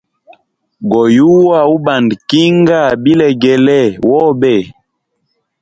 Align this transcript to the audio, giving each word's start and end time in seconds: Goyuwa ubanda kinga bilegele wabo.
Goyuwa 0.91 1.59
ubanda 1.75 2.13
kinga 2.29 2.81
bilegele 3.03 3.79
wabo. 4.09 4.55